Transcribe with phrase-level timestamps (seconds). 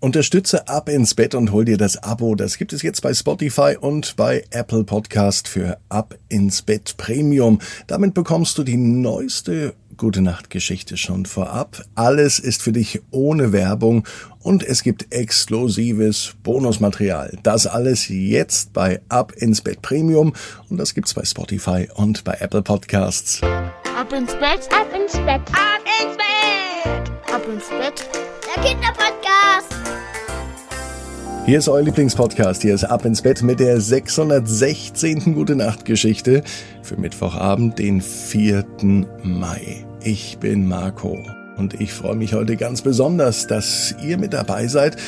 [0.00, 2.36] Unterstütze Ab ins Bett und hol dir das Abo.
[2.36, 7.58] Das gibt es jetzt bei Spotify und bei Apple Podcast für Ab ins Bett Premium.
[7.88, 11.82] Damit bekommst du die neueste Gute Nacht Geschichte schon vorab.
[11.96, 14.06] Alles ist für dich ohne Werbung
[14.38, 17.36] und es gibt exklusives Bonusmaterial.
[17.42, 20.32] Das alles jetzt bei Ab ins Bett Premium
[20.70, 23.40] und das gibt's bei Spotify und bei Apple Podcasts.
[23.42, 28.08] Ab ins Bett, ab ins Bett, ab ins Bett, ab ins Bett.
[28.54, 29.87] Der Kinderpodcast.
[31.48, 32.60] Hier ist euer Lieblingspodcast.
[32.60, 35.32] Hier ist Ab ins Bett mit der 616.
[35.32, 36.42] Gute Nacht Geschichte
[36.82, 38.66] für Mittwochabend, den 4.
[39.22, 39.86] Mai.
[40.02, 41.16] Ich bin Marco
[41.56, 44.98] und ich freue mich heute ganz besonders, dass ihr mit dabei seid,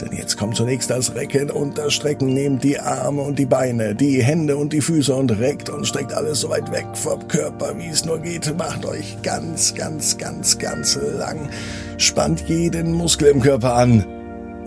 [0.00, 2.32] denn jetzt kommt zunächst das Recken und das Strecken.
[2.32, 6.14] Nehmt die Arme und die Beine, die Hände und die Füße und reckt und streckt
[6.14, 8.56] alles so weit weg vom Körper, wie es nur geht.
[8.56, 11.50] Macht euch ganz, ganz, ganz, ganz lang.
[11.98, 14.06] Spannt jeden Muskel im Körper an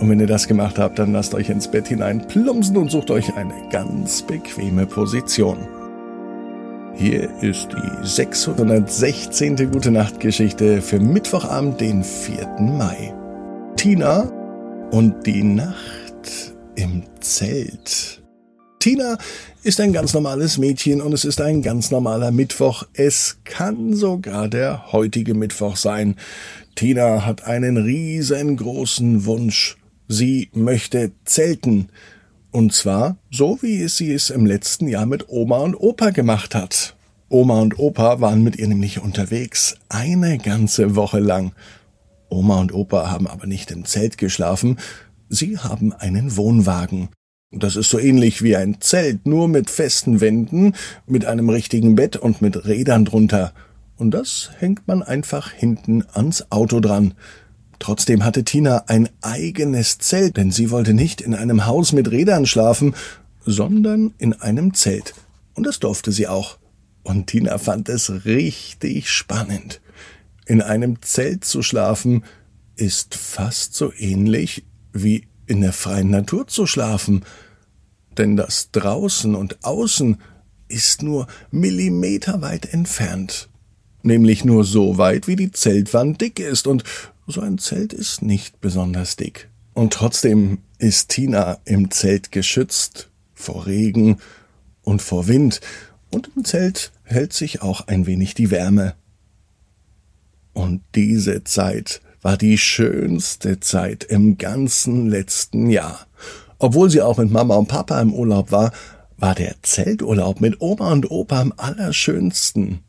[0.04, 3.10] und wenn ihr das gemacht habt, dann lasst euch ins Bett hinein plumpsen und sucht
[3.10, 5.66] euch eine ganz bequeme Position.
[6.94, 9.72] Hier ist die 616.
[9.72, 12.46] Gute Nacht Geschichte für Mittwochabend, den 4.
[12.60, 13.14] Mai.
[13.78, 14.24] Tina
[14.92, 18.22] und die Nacht im Zelt.
[18.80, 19.18] Tina
[19.64, 22.84] ist ein ganz normales Mädchen und es ist ein ganz normaler Mittwoch.
[22.92, 26.18] Es kann sogar der heutige Mittwoch sein.
[26.76, 29.78] Tina hat einen riesengroßen Wunsch.
[30.08, 31.90] Sie möchte zelten.
[32.52, 36.96] Und zwar so, wie sie es im letzten Jahr mit Oma und Opa gemacht hat.
[37.30, 41.54] Oma und Opa waren mit ihr nämlich unterwegs, eine ganze Woche lang.
[42.30, 44.78] Oma und Opa haben aber nicht im Zelt geschlafen,
[45.30, 47.10] sie haben einen Wohnwagen.
[47.52, 50.74] Das ist so ähnlich wie ein Zelt, nur mit festen Wänden,
[51.08, 53.54] mit einem richtigen Bett und mit Rädern drunter.
[53.98, 57.14] Und das hängt man einfach hinten ans Auto dran.
[57.80, 62.46] Trotzdem hatte Tina ein eigenes Zelt, denn sie wollte nicht in einem Haus mit Rädern
[62.46, 62.96] schlafen,
[63.46, 65.14] sondern in einem Zelt.
[65.54, 66.58] Und das durfte sie auch.
[67.04, 69.82] Und Tina fand es richtig spannend.
[70.46, 72.24] In einem Zelt zu schlafen
[72.76, 74.64] ist fast so ähnlich
[74.94, 77.24] wie in der freien Natur zu schlafen.
[78.18, 80.18] Denn das draußen und außen
[80.68, 83.50] ist nur millimeterweit entfernt.
[84.02, 86.84] Nämlich nur so weit, wie die Zeltwand dick ist, und
[87.28, 89.50] so ein Zelt ist nicht besonders dick.
[89.74, 94.20] Und trotzdem ist Tina im Zelt geschützt vor Regen
[94.84, 95.62] und vor Wind,
[96.12, 98.94] und im Zelt hält sich auch ein wenig die Wärme.
[100.54, 106.06] Und diese Zeit war die schönste Zeit im ganzen letzten Jahr.
[106.60, 108.72] Obwohl sie auch mit Mama und Papa im Urlaub war,
[109.18, 112.80] war der Zelturlaub mit Oma und Opa am allerschönsten.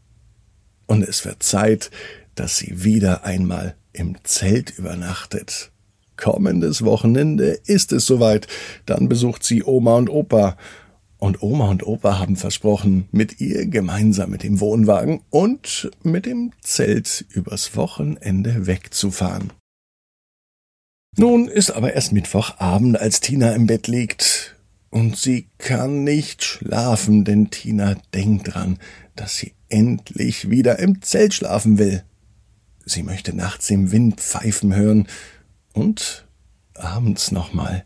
[0.87, 1.91] Und es wird Zeit,
[2.35, 5.73] dass sie wieder einmal im Zelt übernachtet.
[6.17, 8.47] Kommendes Wochenende ist es soweit.
[8.87, 10.57] Dann besucht sie Oma und Opa.
[11.19, 16.53] Und Oma und Opa haben versprochen, mit ihr gemeinsam mit dem Wohnwagen und mit dem
[16.61, 19.53] Zelt übers Wochenende wegzufahren.
[21.17, 24.57] Nun ist aber erst Mittwochabend, als Tina im Bett liegt.
[24.91, 28.79] Und sie kann nicht schlafen, denn Tina denkt dran,
[29.17, 32.05] dass sie endlich wieder im Zelt schlafen will.
[32.87, 35.09] Sie möchte nachts den Wind pfeifen hören
[35.73, 36.27] und
[36.75, 37.85] abends nochmal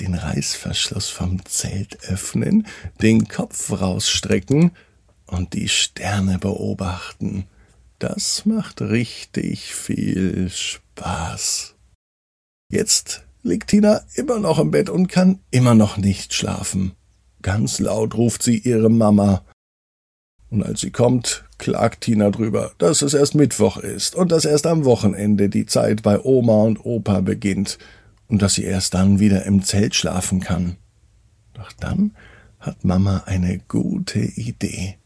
[0.00, 2.66] den Reißverschluss vom Zelt öffnen,
[3.00, 4.72] den Kopf rausstrecken
[5.26, 7.46] und die Sterne beobachten.
[7.98, 11.74] Das macht richtig viel Spaß.
[12.70, 16.92] Jetzt liegt Tina immer noch im Bett und kann immer noch nicht schlafen.
[17.42, 19.44] Ganz laut ruft sie ihre Mama.
[20.56, 24.66] Und als sie kommt, klagt Tina drüber, dass es erst Mittwoch ist und dass erst
[24.66, 27.76] am Wochenende die Zeit bei Oma und Opa beginnt
[28.26, 30.78] und dass sie erst dann wieder im Zelt schlafen kann.
[31.52, 32.12] Doch dann
[32.58, 34.96] hat Mama eine gute Idee.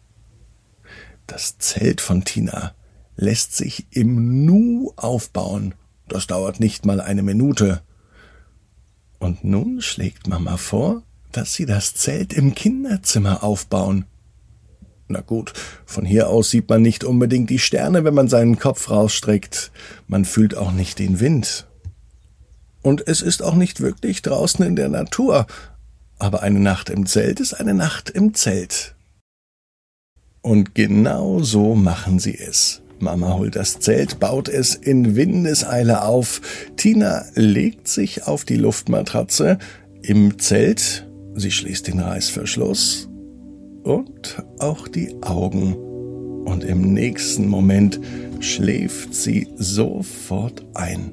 [1.26, 2.72] Das Zelt von Tina
[3.16, 5.74] lässt sich im Nu aufbauen.
[6.06, 7.82] Das dauert nicht mal eine Minute.
[9.18, 11.02] Und nun schlägt Mama vor,
[11.32, 14.04] dass sie das Zelt im Kinderzimmer aufbauen.
[15.10, 15.54] Na gut,
[15.86, 19.72] von hier aus sieht man nicht unbedingt die Sterne, wenn man seinen Kopf rausstreckt.
[20.06, 21.66] Man fühlt auch nicht den Wind.
[22.80, 25.48] Und es ist auch nicht wirklich draußen in der Natur.
[26.20, 28.94] Aber eine Nacht im Zelt ist eine Nacht im Zelt.
[30.42, 32.80] Und genau so machen sie es.
[33.00, 36.40] Mama holt das Zelt, baut es in Windeseile auf.
[36.76, 39.58] Tina legt sich auf die Luftmatratze
[40.02, 41.08] im Zelt.
[41.34, 43.09] Sie schließt den Reißverschluss
[43.82, 45.74] und auch die Augen.
[46.44, 48.00] Und im nächsten Moment
[48.40, 51.12] schläft sie sofort ein.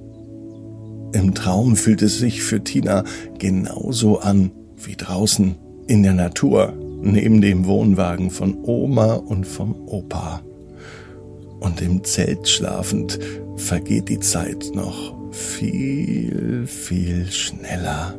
[1.14, 3.04] Im Traum fühlt es sich für Tina
[3.38, 5.56] genauso an wie draußen
[5.88, 10.42] in der Natur, neben dem Wohnwagen von Oma und vom Opa.
[11.60, 13.20] Und im Zelt schlafend
[13.56, 18.16] vergeht die Zeit noch viel, viel schneller.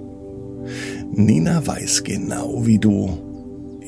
[1.12, 3.27] Nina weiß genau wie du.